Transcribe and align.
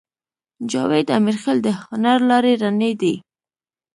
جاوید 0.71 1.07
امیرخېل 1.17 1.57
د 1.63 1.67
هنر 1.81 2.17
لارې 2.29 2.53
رڼې 2.63 2.91
دي 3.01 3.15